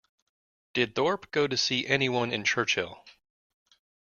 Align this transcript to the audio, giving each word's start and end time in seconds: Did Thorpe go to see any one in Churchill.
Did 0.73 0.95
Thorpe 0.95 1.29
go 1.29 1.45
to 1.45 1.55
see 1.55 1.85
any 1.85 2.09
one 2.09 2.31
in 2.33 2.43
Churchill. 2.43 3.05